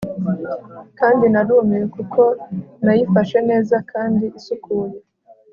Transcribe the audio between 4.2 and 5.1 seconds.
isukuye